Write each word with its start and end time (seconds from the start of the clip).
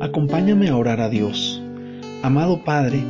Acompáñame 0.00 0.68
a 0.68 0.76
orar 0.76 1.00
a 1.00 1.08
Dios. 1.08 1.62
Amado 2.20 2.64
Padre, 2.64 3.04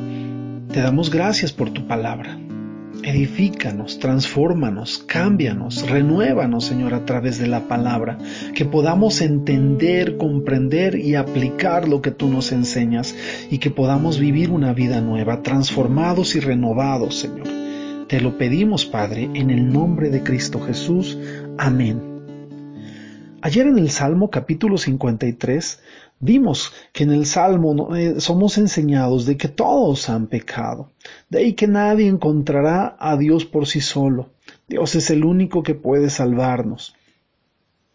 te 0.70 0.82
damos 0.82 1.08
gracias 1.08 1.54
por 1.54 1.70
tu 1.70 1.86
palabra. 1.86 2.38
Edifícanos, 3.02 3.98
transfórmanos, 3.98 5.02
cámbianos, 5.06 5.88
renuévanos, 5.88 6.66
Señor, 6.66 6.92
a 6.92 7.06
través 7.06 7.38
de 7.38 7.46
la 7.46 7.66
palabra, 7.66 8.18
que 8.54 8.66
podamos 8.66 9.22
entender, 9.22 10.18
comprender 10.18 10.96
y 10.96 11.14
aplicar 11.14 11.88
lo 11.88 12.02
que 12.02 12.10
tú 12.10 12.28
nos 12.28 12.52
enseñas 12.52 13.16
y 13.50 13.56
que 13.56 13.70
podamos 13.70 14.18
vivir 14.18 14.50
una 14.50 14.74
vida 14.74 15.00
nueva, 15.00 15.42
transformados 15.42 16.36
y 16.36 16.40
renovados, 16.40 17.14
Señor. 17.14 17.69
Te 18.10 18.20
lo 18.20 18.36
pedimos, 18.36 18.86
Padre, 18.86 19.30
en 19.34 19.50
el 19.50 19.72
nombre 19.72 20.10
de 20.10 20.24
Cristo 20.24 20.60
Jesús. 20.60 21.16
Amén. 21.56 23.38
Ayer 23.40 23.68
en 23.68 23.78
el 23.78 23.88
Salmo 23.88 24.30
capítulo 24.30 24.78
53 24.78 25.80
vimos 26.18 26.72
que 26.92 27.04
en 27.04 27.12
el 27.12 27.24
Salmo 27.24 27.94
eh, 27.94 28.20
somos 28.20 28.58
enseñados 28.58 29.26
de 29.26 29.36
que 29.36 29.46
todos 29.46 30.08
han 30.08 30.26
pecado, 30.26 30.90
de 31.28 31.38
ahí 31.38 31.52
que 31.52 31.68
nadie 31.68 32.08
encontrará 32.08 32.96
a 32.98 33.16
Dios 33.16 33.44
por 33.44 33.68
sí 33.68 33.80
solo. 33.80 34.30
Dios 34.66 34.96
es 34.96 35.08
el 35.10 35.24
único 35.24 35.62
que 35.62 35.76
puede 35.76 36.10
salvarnos. 36.10 36.96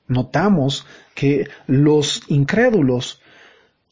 Notamos 0.08 0.86
que 1.14 1.50
los 1.68 2.24
incrédulos 2.30 3.20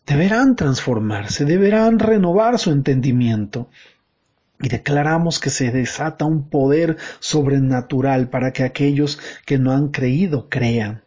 deberán 0.06 0.56
transformarse, 0.56 1.44
deberán 1.44 2.00
renovar 2.00 2.60
su 2.60 2.72
entendimiento. 2.72 3.68
Y 4.64 4.70
declaramos 4.70 5.42
que 5.42 5.50
se 5.50 5.72
desata 5.72 6.24
un 6.24 6.50
poder 6.50 6.96
sobrenatural 7.20 8.30
para 8.30 8.54
que 8.54 8.64
aquellos 8.64 9.20
que 9.46 9.58
no 9.58 9.74
han 9.74 9.90
creído 9.90 10.48
crean. 10.48 11.04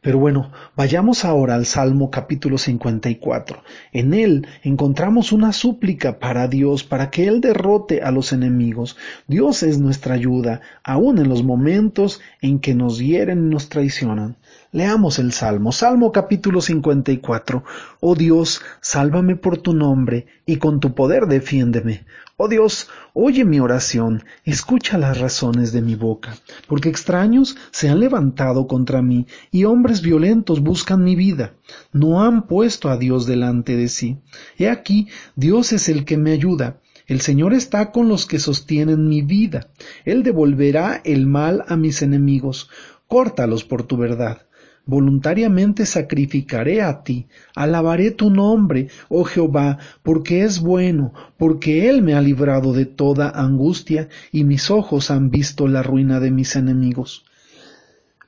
Pero 0.00 0.18
bueno, 0.18 0.50
vayamos 0.74 1.26
ahora 1.26 1.56
al 1.56 1.66
Salmo 1.66 2.10
capítulo 2.10 2.56
54. 2.56 3.62
En 3.92 4.14
él 4.14 4.46
encontramos 4.62 5.30
una 5.30 5.52
súplica 5.52 6.18
para 6.18 6.48
Dios, 6.48 6.84
para 6.84 7.10
que 7.10 7.26
Él 7.26 7.42
derrote 7.42 8.02
a 8.02 8.10
los 8.10 8.32
enemigos. 8.32 8.98
Dios 9.28 9.62
es 9.62 9.78
nuestra 9.78 10.14
ayuda, 10.14 10.60
aun 10.82 11.18
en 11.18 11.28
los 11.28 11.42
momentos 11.42 12.20
en 12.42 12.60
que 12.60 12.74
nos 12.74 12.98
hieren 12.98 13.46
y 13.46 13.50
nos 13.50 13.68
traicionan. 13.68 14.36
Leamos 14.72 15.18
el 15.18 15.32
Salmo. 15.32 15.70
Salmo 15.72 16.12
capítulo 16.12 16.60
54. 16.60 17.64
Oh 18.00 18.14
Dios, 18.14 18.60
sálvame 18.82 19.36
por 19.36 19.56
tu 19.56 19.72
nombre, 19.72 20.26
y 20.44 20.56
con 20.56 20.80
tu 20.80 20.94
poder 20.94 21.28
defiéndeme. 21.28 22.04
Oh 22.36 22.48
Dios, 22.48 22.88
oye 23.12 23.44
mi 23.44 23.60
oración, 23.60 24.24
escucha 24.44 24.98
las 24.98 25.20
razones 25.20 25.70
de 25.70 25.82
mi 25.82 25.94
boca, 25.94 26.36
porque 26.66 26.88
extraños 26.88 27.56
se 27.70 27.88
han 27.88 28.00
levantado 28.00 28.66
contra 28.66 29.02
mí, 29.02 29.28
y 29.52 29.62
hombres 29.64 30.02
violentos 30.02 30.60
buscan 30.60 31.04
mi 31.04 31.14
vida. 31.14 31.54
No 31.92 32.24
han 32.24 32.48
puesto 32.48 32.90
a 32.90 32.96
Dios 32.96 33.26
delante 33.26 33.76
de 33.76 33.86
sí. 33.86 34.18
He 34.58 34.68
aquí, 34.68 35.06
Dios 35.36 35.72
es 35.72 35.88
el 35.88 36.04
que 36.04 36.16
me 36.16 36.32
ayuda. 36.32 36.80
El 37.06 37.20
Señor 37.20 37.54
está 37.54 37.92
con 37.92 38.08
los 38.08 38.26
que 38.26 38.40
sostienen 38.40 39.08
mi 39.08 39.22
vida. 39.22 39.68
Él 40.04 40.24
devolverá 40.24 41.02
el 41.04 41.26
mal 41.26 41.64
a 41.68 41.76
mis 41.76 42.02
enemigos. 42.02 42.68
Córtalos 43.06 43.62
por 43.62 43.84
tu 43.84 43.96
verdad 43.96 44.44
voluntariamente 44.86 45.86
sacrificaré 45.86 46.82
a 46.82 47.02
ti, 47.02 47.26
alabaré 47.54 48.10
tu 48.10 48.30
nombre, 48.30 48.88
oh 49.08 49.24
Jehová, 49.24 49.78
porque 50.02 50.42
es 50.42 50.60
bueno, 50.60 51.12
porque 51.36 51.88
Él 51.88 52.02
me 52.02 52.14
ha 52.14 52.20
librado 52.20 52.72
de 52.72 52.86
toda 52.86 53.30
angustia, 53.30 54.08
y 54.30 54.44
mis 54.44 54.70
ojos 54.70 55.10
han 55.10 55.30
visto 55.30 55.68
la 55.68 55.82
ruina 55.82 56.20
de 56.20 56.30
mis 56.30 56.56
enemigos. 56.56 57.24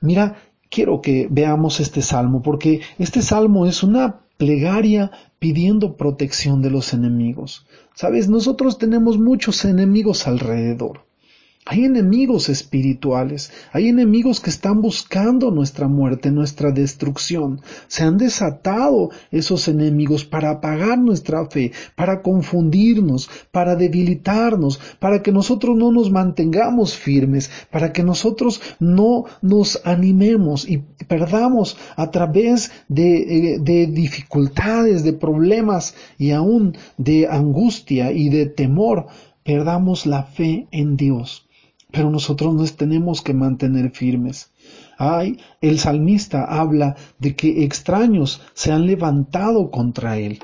Mira, 0.01 0.37
quiero 0.69 1.01
que 1.01 1.27
veamos 1.29 1.79
este 1.79 2.01
salmo, 2.01 2.41
porque 2.41 2.81
este 2.97 3.21
salmo 3.21 3.65
es 3.65 3.83
una 3.83 4.21
plegaria 4.37 5.11
pidiendo 5.39 5.97
protección 5.97 6.61
de 6.61 6.69
los 6.69 6.93
enemigos. 6.93 7.65
Sabes, 7.95 8.29
nosotros 8.29 8.77
tenemos 8.77 9.17
muchos 9.17 9.65
enemigos 9.65 10.27
alrededor. 10.27 11.06
Hay 11.69 11.83
enemigos 11.83 12.47
espirituales, 12.47 13.51
hay 13.73 13.89
enemigos 13.89 14.39
que 14.39 14.49
están 14.49 14.81
buscando 14.81 15.51
nuestra 15.51 15.89
muerte, 15.89 16.31
nuestra 16.31 16.71
destrucción. 16.71 17.59
Se 17.87 18.05
han 18.05 18.17
desatado 18.17 19.09
esos 19.31 19.67
enemigos 19.67 20.23
para 20.23 20.49
apagar 20.49 20.97
nuestra 20.97 21.45
fe, 21.47 21.73
para 21.97 22.21
confundirnos, 22.21 23.29
para 23.51 23.75
debilitarnos, 23.75 24.79
para 24.99 25.21
que 25.21 25.33
nosotros 25.33 25.75
no 25.75 25.91
nos 25.91 26.09
mantengamos 26.09 26.95
firmes, 26.95 27.51
para 27.69 27.91
que 27.91 28.01
nosotros 28.01 28.61
no 28.79 29.25
nos 29.41 29.81
animemos 29.83 30.69
y 30.69 30.77
perdamos 31.09 31.75
a 31.97 32.11
través 32.11 32.71
de, 32.87 33.55
eh, 33.55 33.59
de 33.59 33.87
dificultades, 33.87 35.03
de 35.03 35.11
problemas 35.11 35.95
y 36.17 36.31
aún 36.31 36.77
de 36.97 37.27
angustia 37.27 38.13
y 38.13 38.29
de 38.29 38.45
temor, 38.45 39.07
perdamos 39.43 40.05
la 40.05 40.23
fe 40.23 40.67
en 40.71 40.95
Dios 40.95 41.46
pero 41.91 42.09
nosotros 42.09 42.53
nos 42.53 42.75
tenemos 42.75 43.21
que 43.21 43.33
mantener 43.33 43.91
firmes. 43.91 44.51
Ay, 44.97 45.39
el 45.61 45.79
salmista 45.79 46.43
habla 46.43 46.95
de 47.19 47.35
que 47.35 47.63
extraños 47.63 48.41
se 48.53 48.71
han 48.71 48.85
levantado 48.85 49.71
contra 49.71 50.17
él 50.17 50.39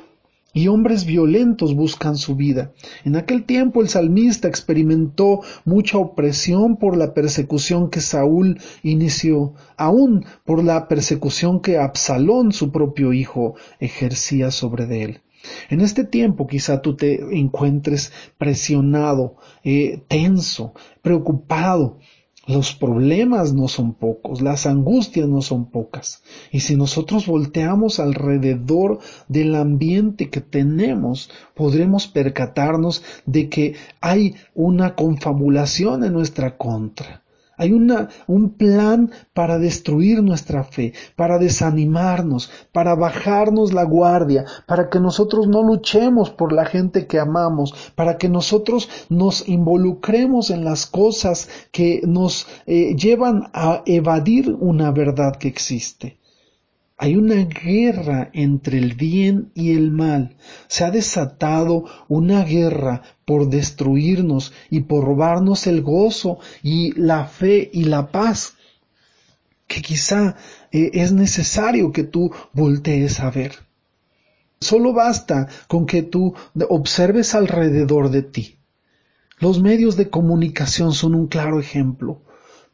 y 0.53 0.67
hombres 0.67 1.05
violentos 1.05 1.75
buscan 1.75 2.15
su 2.15 2.35
vida. 2.35 2.71
En 3.03 3.15
aquel 3.15 3.43
tiempo 3.43 3.81
el 3.81 3.89
salmista 3.89 4.47
experimentó 4.47 5.41
mucha 5.65 5.97
opresión 5.97 6.77
por 6.77 6.95
la 6.95 7.13
persecución 7.13 7.89
que 7.89 8.01
Saúl 8.01 8.61
inició, 8.83 9.53
aún 9.75 10.25
por 10.45 10.63
la 10.63 10.87
persecución 10.87 11.59
que 11.59 11.79
Absalón, 11.79 12.53
su 12.53 12.71
propio 12.71 13.13
hijo, 13.13 13.55
ejercía 13.79 14.51
sobre 14.51 15.03
él. 15.03 15.21
En 15.69 15.81
este 15.81 16.03
tiempo 16.03 16.47
quizá 16.47 16.81
tú 16.81 16.95
te 16.95 17.21
encuentres 17.37 18.11
presionado, 18.37 19.37
eh, 19.63 20.01
tenso, 20.07 20.73
preocupado. 21.01 21.99
Los 22.45 22.75
problemas 22.75 23.53
no 23.53 23.69
son 23.69 23.93
pocos, 23.93 24.41
las 24.41 24.65
angustias 24.65 25.29
no 25.29 25.41
son 25.41 25.71
pocas. 25.71 26.23
Y 26.51 26.59
si 26.59 26.75
nosotros 26.75 27.25
volteamos 27.25 28.01
alrededor 28.01 28.99
del 29.29 29.55
ambiente 29.55 30.29
que 30.29 30.41
tenemos, 30.41 31.29
podremos 31.53 32.07
percatarnos 32.07 33.01
de 33.25 33.47
que 33.47 33.75
hay 34.01 34.35
una 34.53 34.95
confabulación 34.95 36.03
en 36.03 36.11
nuestra 36.11 36.57
contra. 36.57 37.22
Hay 37.57 37.71
una, 37.71 38.09
un 38.27 38.49
plan 38.49 39.11
para 39.33 39.59
destruir 39.59 40.23
nuestra 40.23 40.63
fe, 40.63 40.93
para 41.15 41.37
desanimarnos, 41.37 42.49
para 42.71 42.95
bajarnos 42.95 43.73
la 43.73 43.83
guardia, 43.83 44.45
para 44.65 44.89
que 44.89 44.99
nosotros 44.99 45.47
no 45.47 45.61
luchemos 45.61 46.31
por 46.31 46.51
la 46.51 46.65
gente 46.65 47.05
que 47.05 47.19
amamos, 47.19 47.91
para 47.95 48.17
que 48.17 48.29
nosotros 48.29 48.89
nos 49.09 49.47
involucremos 49.47 50.49
en 50.49 50.65
las 50.65 50.87
cosas 50.87 51.47
que 51.71 52.01
nos 52.05 52.47
eh, 52.65 52.95
llevan 52.95 53.49
a 53.53 53.83
evadir 53.85 54.55
una 54.59 54.91
verdad 54.91 55.35
que 55.35 55.47
existe. 55.47 56.22
Hay 56.97 57.15
una 57.15 57.43
guerra 57.45 58.29
entre 58.33 58.77
el 58.77 58.93
bien 58.93 59.51
y 59.55 59.73
el 59.73 59.91
mal. 59.91 60.35
Se 60.67 60.83
ha 60.83 60.91
desatado 60.91 61.85
una 62.07 62.43
guerra 62.43 63.01
por 63.25 63.49
destruirnos 63.49 64.53
y 64.69 64.81
por 64.81 65.03
robarnos 65.03 65.67
el 65.67 65.81
gozo 65.81 66.39
y 66.61 66.91
la 66.93 67.25
fe 67.25 67.69
y 67.73 67.85
la 67.85 68.11
paz 68.11 68.53
que 69.67 69.81
quizá 69.81 70.35
eh, 70.71 70.91
es 70.93 71.11
necesario 71.13 71.91
que 71.91 72.03
tú 72.03 72.31
voltees 72.53 73.19
a 73.19 73.31
ver. 73.31 73.53
Solo 74.59 74.93
basta 74.93 75.47
con 75.67 75.85
que 75.85 76.03
tú 76.03 76.35
observes 76.69 77.33
alrededor 77.33 78.11
de 78.11 78.21
ti. 78.21 78.57
Los 79.39 79.61
medios 79.61 79.97
de 79.97 80.09
comunicación 80.09 80.93
son 80.93 81.15
un 81.15 81.27
claro 81.27 81.59
ejemplo. 81.59 82.21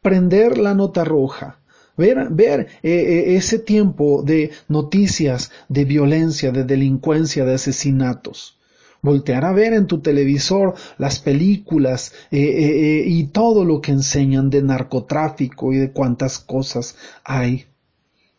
Prender 0.02 0.58
la 0.58 0.76
nota 0.76 1.04
roja, 1.04 1.59
ver, 2.00 2.30
ver 2.32 2.62
eh, 2.82 2.92
eh, 2.92 3.36
ese 3.36 3.60
tiempo 3.60 4.24
de 4.24 4.52
noticias 4.68 5.52
de 5.68 5.86
violencia, 5.86 6.52
de 6.52 6.64
delincuencia, 6.64 7.46
de 7.46 7.56
asesinatos. 7.56 8.58
Voltear 9.02 9.46
a 9.46 9.54
ver 9.54 9.74
en 9.74 9.86
tu 9.86 10.00
televisor 10.02 10.74
las 10.98 11.20
películas 11.20 12.14
eh, 12.32 13.04
y 13.06 13.28
todo 13.28 13.64
lo 13.64 13.80
que 13.82 13.92
enseñan 13.92 14.50
de 14.50 14.62
narcotráfico 14.62 15.72
y 15.74 15.78
de 15.78 15.92
cuántas 15.92 16.40
cosas 16.40 16.96
hay. 17.24 17.66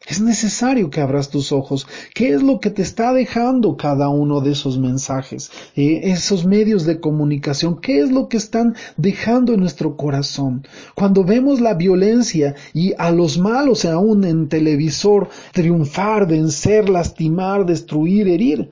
Es 0.06 0.20
necesario 0.20 0.88
que 0.88 1.02
abras 1.02 1.29
tus 1.29 1.52
ojos. 1.52 1.87
¿Qué 2.14 2.31
es 2.32 2.43
lo 2.43 2.58
que 2.58 2.70
te 2.70 2.81
está 2.81 3.12
dejando 3.12 3.76
cada 3.76 4.08
uno 4.08 4.41
de 4.41 4.52
esos 4.52 4.79
mensajes? 4.79 5.50
Eh, 5.76 6.00
esos 6.05 6.47
medios 6.47 6.87
de 6.87 7.00
comunicación. 7.00 7.81
¿Qué 7.81 8.00
es 8.00 8.11
lo 8.11 8.29
que 8.29 8.38
están 8.38 8.75
dejando 8.97 9.52
en 9.52 9.61
nuestro 9.61 9.97
corazón? 9.97 10.67
Cuando 10.94 11.23
vemos 11.23 11.61
la 11.61 11.75
violencia 11.75 12.55
y 12.73 12.94
a 12.97 13.11
los 13.11 13.37
malos 13.38 13.85
aún 13.85 14.25
en 14.25 14.49
televisor 14.49 15.29
triunfar, 15.52 16.26
vencer, 16.26 16.88
lastimar, 16.88 17.67
destruir, 17.67 18.26
herir, 18.26 18.70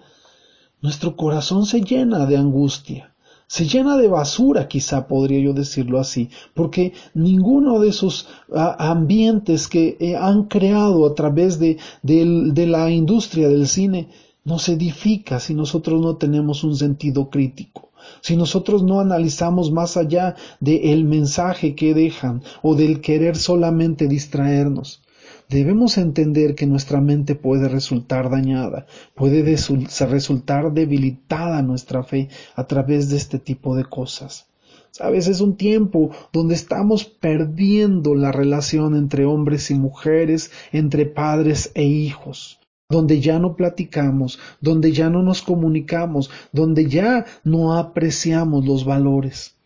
nuestro 0.81 1.15
corazón 1.15 1.67
se 1.67 1.83
llena 1.83 2.25
de 2.25 2.39
angustia. 2.39 3.13
Se 3.49 3.67
llena 3.67 3.97
de 3.97 4.09
basura, 4.09 4.69
quizá 4.69 5.09
podría 5.09 5.41
yo 5.41 5.55
decirlo 5.55 5.99
así, 5.99 6.29
porque 6.55 6.93
ninguno 7.15 7.81
de 7.81 7.89
esos 7.89 8.29
ah, 8.55 8.77
ambientes 8.79 9.69
que 9.69 9.97
eh, 10.01 10.17
han 10.17 10.45
creado 10.45 11.07
a 11.07 11.15
través 11.15 11.59
de, 11.59 11.79
de 12.03 12.67
la 12.67 12.91
industria 12.91 13.49
del 13.49 13.67
cine 13.67 14.09
nos 14.45 14.69
edifica 14.69 15.41
si 15.41 15.55
nosotros 15.55 16.01
no 16.01 16.17
tenemos 16.17 16.63
un 16.63 16.77
sentido 16.77 17.31
crítico. 17.31 17.89
Si 18.21 18.37
nosotros 18.37 18.83
no 18.83 19.01
analizamos 19.01 19.71
más 19.71 19.97
allá 19.97 20.37
del 20.61 21.05
mensaje 21.05 21.75
que 21.75 21.95
dejan 21.95 22.43
o 22.63 22.75
del 22.75 23.01
querer 23.01 23.37
solamente 23.37 24.09
distraernos, 24.09 25.03
debemos 25.49 25.99
entender 25.99 26.55
que 26.55 26.67
nuestra 26.67 27.01
mente 27.01 27.35
puede 27.35 27.69
resultar 27.69 28.31
dañada, 28.31 28.87
puede 29.15 29.43
resultar 29.43 30.73
debilitada 30.73 31.63
nuestra 31.63 32.03
fe 32.03 32.29
a 32.55 32.67
través 32.67 33.09
de 33.09 33.17
este 33.17 33.39
tipo 33.39 33.75
de 33.75 33.85
cosas. 33.85 34.47
Sabes, 34.91 35.29
es 35.29 35.41
un 35.41 35.57
tiempo 35.57 36.11
donde 36.33 36.55
estamos 36.55 37.05
perdiendo 37.05 38.15
la 38.15 38.33
relación 38.33 38.97
entre 38.97 39.27
hombres 39.27 39.71
y 39.71 39.75
mujeres, 39.75 40.51
entre 40.73 41.07
padres 41.07 41.71
e 41.75 41.85
hijos 41.85 42.59
donde 42.91 43.21
ya 43.21 43.39
no 43.39 43.55
platicamos, 43.55 44.39
donde 44.63 44.93
ya 44.93 45.11
no 45.11 45.23
nos 45.23 45.43
comunicamos, 45.43 46.31
donde 46.53 46.87
ya 46.87 47.27
no 47.45 47.77
apreciamos 47.77 48.65
los 48.65 48.87
valores. 48.87 49.58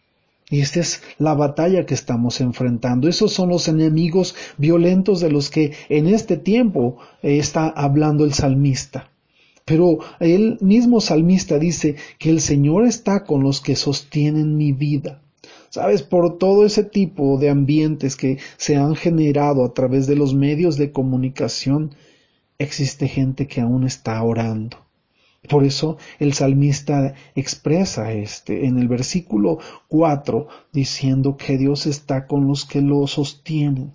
Y 0.53 0.61
esta 0.61 0.81
es 0.81 1.01
la 1.17 1.33
batalla 1.33 1.87
que 1.87 1.95
estamos 1.95 2.43
enfrentando. 2.43 3.09
Esos 3.09 3.33
son 3.33 3.49
los 3.49 3.69
enemigos 3.69 4.35
violentos 4.59 5.21
de 5.21 5.31
los 5.31 5.49
que 5.49 5.73
en 5.89 6.07
este 6.07 6.37
tiempo 6.37 6.99
eh, 7.23 7.39
está 7.39 7.69
hablando 7.69 8.27
el 8.27 8.35
salmista. 8.35 9.11
Pero 9.65 10.01
el 10.21 10.59
mismo 10.61 11.01
salmista 11.01 11.59
dice 11.59 11.97
que 12.19 12.29
el 12.29 12.43
Señor 12.43 12.85
está 12.85 13.25
con 13.25 13.43
los 13.43 13.63
que 13.63 13.77
sostienen 13.77 14.59
mi 14.59 14.73
vida. 14.73 15.23
Sabes, 15.71 16.03
por 16.03 16.37
todo 16.37 16.67
ese 16.67 16.85
tipo 16.85 17.39
de 17.39 17.49
ambientes 17.49 18.15
que 18.15 18.37
se 18.59 18.77
han 18.77 18.95
generado 18.95 19.65
a 19.65 19.73
través 19.73 20.07
de 20.07 20.17
los 20.17 20.35
medios 20.35 20.77
de 20.77 20.93
comunicación, 20.93 21.95
existe 22.59 23.09
gente 23.09 23.47
que 23.47 23.63
aún 23.63 23.85
está 23.85 24.23
orando. 24.23 24.82
Por 25.49 25.65
eso 25.65 25.99
el 26.21 26.35
salmista 26.35 27.15
expresa 27.35 28.13
este 28.13 28.67
en 28.67 28.79
el 28.79 28.87
versículo 28.87 29.59
4 29.89 30.47
diciendo 30.73 31.37
que 31.37 31.59
Dios 31.59 31.87
está 31.87 32.27
con 32.29 32.47
los 32.47 32.65
que 32.65 32.81
lo 32.81 33.07
sostienen. 33.09 33.93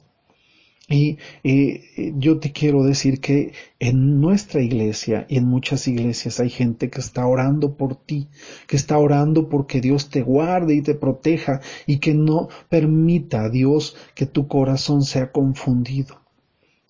Y 0.90 1.18
eh, 1.44 2.14
yo 2.18 2.40
te 2.40 2.52
quiero 2.54 2.84
decir 2.84 3.20
que 3.20 3.52
en 3.80 4.22
nuestra 4.22 4.62
iglesia 4.62 5.26
y 5.30 5.38
en 5.38 5.46
muchas 5.46 5.88
iglesias 5.88 6.40
hay 6.40 6.50
gente 6.50 6.90
que 6.90 7.02
está 7.02 7.26
orando 7.28 7.76
por 7.76 7.96
ti, 7.96 8.28
que 8.68 8.78
está 8.78 8.98
orando 8.98 9.50
porque 9.50 9.82
Dios 9.82 10.10
te 10.10 10.22
guarde 10.22 10.76
y 10.76 10.82
te 10.82 10.96
proteja 10.96 11.62
y 11.86 12.00
que 12.00 12.14
no 12.14 12.48
permita 12.70 13.44
a 13.44 13.50
Dios 13.50 13.98
que 14.16 14.26
tu 14.26 14.48
corazón 14.48 15.02
sea 15.02 15.32
confundido. 15.32 16.27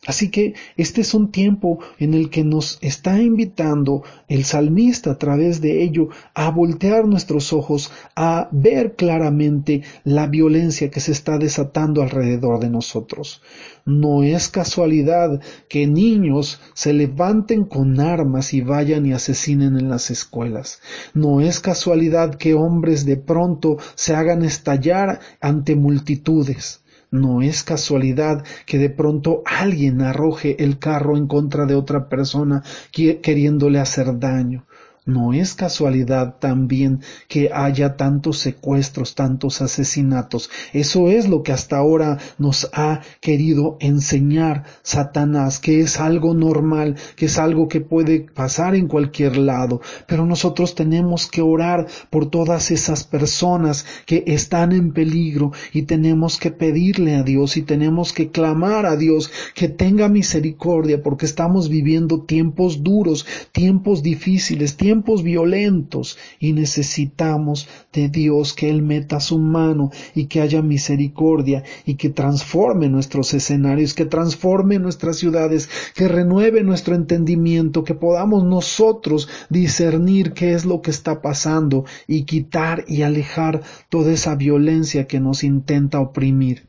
Así 0.06 0.30
que 0.30 0.54
este 0.78 1.02
es 1.02 1.14
un 1.14 1.32
tiempo 1.32 1.80
en 1.98 2.14
el 2.14 2.30
que 2.30 2.44
nos 2.44 2.78
está 2.82 3.22
invitando 3.22 4.04
el 4.28 4.46
salmista 4.46 5.12
a 5.12 5.18
través 5.18 5.60
de 5.60 5.82
ello 5.82 6.10
a 6.34 6.52
voltear 6.52 7.06
nuestros 7.06 7.52
ojos, 7.52 7.92
a 8.16 8.48
ver 8.52 8.96
claramente 8.96 9.82
la 10.04 10.28
violencia 10.28 10.92
que 10.92 11.00
se 11.00 11.12
está 11.12 11.38
desatando 11.40 12.04
alrededor 12.04 12.60
de 12.60 12.70
nosotros. 12.70 13.42
No 13.86 14.22
es 14.22 14.50
casualidad 14.50 15.42
que 15.68 15.88
niños 15.88 16.62
se 16.74 16.94
levanten 16.94 17.66
con 17.66 18.00
armas 18.00 18.54
y 18.54 18.62
vayan 18.62 19.06
y 19.08 19.14
asesinen 19.14 19.78
en 19.78 19.90
las 19.90 20.12
escuelas. 20.12 20.80
No 21.16 21.42
es 21.42 21.60
casualidad 21.60 22.36
que 22.36 22.54
hombres 22.54 23.04
de 23.06 23.18
pronto 23.18 23.78
se 23.96 24.16
hagan 24.16 24.46
estallar 24.46 25.20
ante 25.42 25.76
multitudes. 25.76 26.82
No 27.12 27.42
es 27.42 27.64
casualidad 27.64 28.44
que 28.66 28.78
de 28.78 28.90
pronto 28.90 29.42
alguien 29.46 30.02
arroje 30.02 30.62
el 30.64 30.78
carro 30.78 31.16
en 31.16 31.28
contra 31.28 31.66
de 31.66 31.76
otra 31.76 32.10
persona 32.10 32.64
queriéndole 32.92 33.80
hacer 33.80 34.20
daño. 34.20 34.66
No 35.08 35.32
es 35.32 35.54
casualidad 35.54 36.36
también 36.38 37.00
que 37.30 37.50
haya 37.54 37.96
tantos 37.96 38.40
secuestros, 38.40 39.16
tantos 39.16 39.62
asesinatos. 39.62 40.50
Eso 40.74 41.08
es 41.08 41.30
lo 41.30 41.44
que 41.44 41.54
hasta 41.54 41.78
ahora 41.78 42.18
nos 42.38 42.70
ha 42.74 43.00
querido 43.22 43.78
enseñar 43.80 44.66
Satanás, 44.84 45.60
que 45.60 45.80
es 45.80 46.02
algo 46.02 46.34
normal, 46.34 46.98
que 47.16 47.28
es 47.28 47.38
algo 47.38 47.70
que 47.70 47.80
puede 47.80 48.20
pasar 48.20 48.76
en 48.76 48.90
cualquier 48.90 49.38
lado. 49.38 49.80
Pero 50.08 50.26
nosotros 50.26 50.76
tenemos 50.76 51.28
que 51.28 51.42
orar 51.42 51.88
por 52.10 52.30
todas 52.30 52.70
esas 52.70 53.06
personas 53.06 53.86
que 54.06 54.26
están 54.28 54.74
en 54.74 54.92
peligro 54.92 55.54
y 55.72 55.84
tenemos 55.84 56.38
que 56.38 56.52
pedirle 56.52 57.16
a 57.16 57.24
Dios 57.24 57.56
y 57.56 57.62
tenemos 57.62 58.12
que 58.12 58.30
clamar 58.30 58.86
a 58.86 58.98
Dios 58.98 59.32
que 59.56 59.70
tenga 59.70 60.10
misericordia 60.10 61.02
porque 61.02 61.26
estamos 61.26 61.70
viviendo 61.70 62.24
tiempos 62.24 62.84
duros, 62.84 63.26
tiempos 63.54 64.04
difíciles, 64.04 64.76
tiempos 64.76 64.97
tiempos 64.98 65.22
violentos 65.22 66.18
y 66.40 66.54
necesitamos 66.54 67.68
de 67.94 68.10
Dios 68.10 68.54
que 68.54 68.68
Él 68.68 68.82
meta 68.82 69.20
su 69.20 69.38
mano 69.38 69.92
y 70.16 70.26
que 70.26 70.42
haya 70.42 70.64
misericordia 70.64 71.64
y 71.86 71.96
que 71.96 72.10
transforme 72.10 72.90
nuestros 72.90 73.32
escenarios, 73.36 73.94
que 73.94 74.06
transforme 74.06 74.80
nuestras 74.80 75.18
ciudades, 75.18 75.70
que 75.94 76.08
renueve 76.08 76.64
nuestro 76.64 76.96
entendimiento, 76.96 77.84
que 77.84 77.94
podamos 77.94 78.44
nosotros 78.44 79.30
discernir 79.50 80.34
qué 80.34 80.56
es 80.56 80.66
lo 80.66 80.82
que 80.82 80.90
está 80.90 81.22
pasando 81.22 81.86
y 82.08 82.24
quitar 82.24 82.84
y 82.88 83.04
alejar 83.04 83.62
toda 83.90 84.12
esa 84.12 84.34
violencia 84.34 85.06
que 85.06 85.20
nos 85.20 85.44
intenta 85.44 86.00
oprimir. 86.00 86.66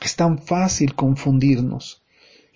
Es 0.00 0.14
tan 0.14 0.38
fácil 0.38 0.94
confundirnos 0.94 2.00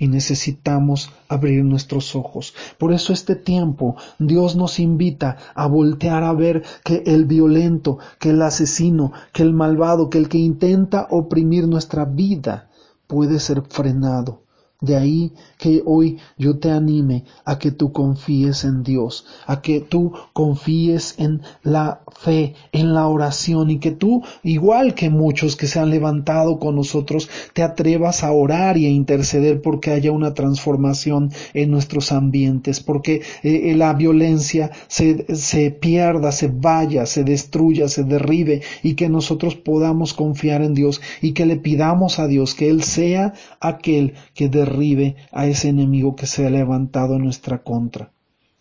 y 0.03 0.09
necesitamos 0.09 1.13
abrir 1.29 1.65
nuestros 1.65 2.17
ojos. 2.17 2.55
Por 2.77 2.93
eso 2.93 3.13
este 3.13 3.37
tiempo 3.37 3.95
Dios 4.19 4.57
nos 4.57 4.81
invita 4.81 5.37
a 5.55 5.69
voltear 5.69 6.25
a 6.25 6.33
ver 6.33 6.65
que 6.85 7.05
el 7.07 7.25
violento, 7.25 7.99
que 8.19 8.31
el 8.31 8.43
asesino, 8.43 9.13
que 9.33 9.45
el 9.45 9.53
malvado, 9.53 10.11
que 10.11 10.19
el 10.19 10.29
que 10.29 10.39
intenta 10.39 11.07
oprimir 11.09 11.69
nuestra 11.69 12.05
vida 12.05 12.69
puede 13.07 13.39
ser 13.39 13.63
frenado 13.63 14.42
de 14.83 14.97
ahí 14.97 15.33
que 15.59 15.81
hoy 15.87 16.19
yo 16.37 16.59
te 16.59 16.71
anime 16.71 17.25
a 17.45 17.59
que 17.59 17.71
tú 17.71 17.93
confíes 17.93 18.65
en 18.65 18.83
Dios, 18.83 19.25
a 19.47 19.63
que 19.63 19.81
tú 19.81 20.13
confíes 20.33 21.15
en 21.19 21.43
la 21.63 22.03
fe, 22.11 22.55
en 22.73 22.93
la 22.93 23.07
oración 23.07 23.71
y 23.71 23.79
que 23.79 23.93
tú, 23.93 24.23
igual 24.43 24.95
que 24.95 25.09
muchos 25.09 25.55
que 25.55 25.69
se 25.69 25.79
han 25.79 25.91
levantado 25.91 26.59
con 26.59 26.75
nosotros, 26.75 27.31
te 27.55 27.63
atrevas 27.63 28.25
a 28.25 28.33
orar 28.33 28.77
y 28.77 28.87
a 28.87 28.91
interceder 28.91 29.63
porque 29.63 29.93
haya 29.93 30.11
una 30.11 30.35
transformación 30.35 31.31
en 31.55 31.71
nuestros 31.71 32.11
ambientes, 32.11 32.81
porque 32.81 33.23
eh, 33.45 33.71
eh, 33.71 33.77
la 33.77 33.95
violencia 33.95 34.73
se, 34.89 35.37
se 35.37 35.71
pierda, 35.71 36.33
se 36.33 36.49
vaya, 36.49 37.07
se 37.07 37.23
destruya, 37.23 37.87
se 37.87 38.03
derribe 38.03 38.63
y 38.83 38.95
que 38.95 39.09
nosotros 39.09 39.55
podamos 39.55 40.13
confiar 40.13 40.63
en 40.63 40.75
Dios 40.75 41.01
y 41.21 41.35
que 41.35 41.47
le 41.47 41.57
pidamos 41.57 42.19
a 42.19 42.27
Dios 42.27 42.55
que 42.57 42.69
Él 42.69 42.83
sea 42.83 43.35
aquel 43.61 44.15
que 44.35 44.49
derribe 44.49 44.72
derribe 44.73 45.17
a 45.31 45.47
ese 45.47 45.69
enemigo 45.69 46.17
que 46.17 46.27
se 46.27 46.47
ha 46.47 46.51
levantado 46.51 47.17
en 47.17 47.25
nuestra 47.25 47.63
contra. 47.63 48.13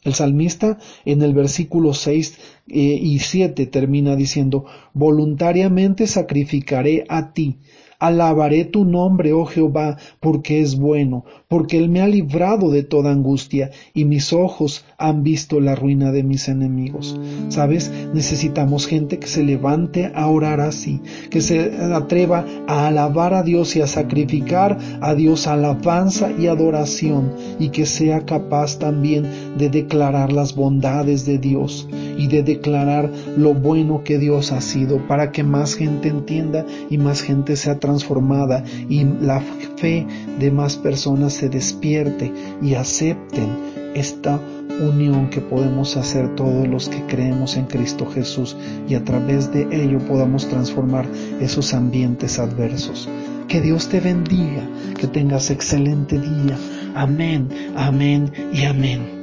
El 0.03 0.13
salmista 0.15 0.77
en 1.05 1.21
el 1.21 1.33
versículo 1.33 1.93
6 1.93 2.37
eh, 2.67 2.73
y 2.73 3.19
7 3.19 3.67
termina 3.67 4.15
diciendo, 4.15 4.65
voluntariamente 4.93 6.07
sacrificaré 6.07 7.05
a 7.07 7.33
ti, 7.33 7.59
Alabaré 8.01 8.65
tu 8.65 8.83
nombre, 8.83 9.31
oh 9.31 9.45
Jehová, 9.45 9.95
porque 10.19 10.59
es 10.59 10.75
bueno, 10.75 11.23
porque 11.47 11.77
Él 11.77 11.87
me 11.87 12.01
ha 12.01 12.07
librado 12.07 12.71
de 12.71 12.81
toda 12.81 13.11
angustia, 13.11 13.69
y 13.93 14.05
mis 14.05 14.33
ojos 14.33 14.83
han 14.97 15.21
visto 15.21 15.59
la 15.59 15.75
ruina 15.75 16.11
de 16.11 16.23
mis 16.23 16.47
enemigos. 16.47 17.15
¿Sabes? 17.49 17.91
Necesitamos 18.11 18.87
gente 18.87 19.19
que 19.19 19.27
se 19.27 19.43
levante 19.43 20.11
a 20.15 20.25
orar 20.25 20.61
así, 20.61 20.99
que 21.29 21.41
se 21.41 21.75
atreva 21.93 22.43
a 22.65 22.87
alabar 22.87 23.35
a 23.35 23.43
Dios 23.43 23.75
y 23.75 23.81
a 23.81 23.87
sacrificar 23.87 24.79
a 24.99 25.13
Dios 25.13 25.45
alabanza 25.45 26.31
y 26.31 26.47
adoración, 26.47 27.33
y 27.59 27.69
que 27.69 27.85
sea 27.85 28.25
capaz 28.25 28.79
también 28.79 29.27
de 29.59 29.69
declarar 29.69 30.33
las 30.33 30.55
bondades 30.55 31.27
de 31.27 31.37
Dios 31.37 31.87
y 32.17 32.27
de 32.27 32.43
declarar 32.43 33.09
lo 33.37 33.53
bueno 33.53 34.03
que 34.03 34.17
Dios 34.17 34.51
ha 34.51 34.61
sido, 34.61 35.05
para 35.07 35.31
que 35.31 35.43
más 35.43 35.75
gente 35.75 36.09
entienda 36.09 36.65
y 36.89 36.97
más 36.97 37.21
gente 37.21 37.55
sea 37.55 37.79
transformada 37.79 38.63
y 38.89 39.03
la 39.03 39.41
fe 39.77 40.05
de 40.39 40.51
más 40.51 40.77
personas 40.77 41.33
se 41.33 41.49
despierte 41.49 42.31
y 42.61 42.75
acepten 42.75 43.71
esta 43.95 44.39
unión 44.79 45.29
que 45.29 45.41
podemos 45.41 45.97
hacer 45.97 46.35
todos 46.35 46.67
los 46.67 46.89
que 46.89 47.05
creemos 47.05 47.57
en 47.57 47.65
Cristo 47.65 48.05
Jesús 48.05 48.55
y 48.87 48.95
a 48.95 49.03
través 49.03 49.51
de 49.51 49.67
ello 49.71 49.99
podamos 49.99 50.47
transformar 50.47 51.05
esos 51.39 51.73
ambientes 51.73 52.39
adversos. 52.39 53.07
Que 53.47 53.61
Dios 53.61 53.89
te 53.89 53.99
bendiga, 53.99 54.67
que 54.97 55.07
tengas 55.07 55.49
excelente 55.51 56.17
día. 56.17 56.57
Amén, 56.95 57.49
amén 57.75 58.31
y 58.53 58.63
amén. 58.63 59.20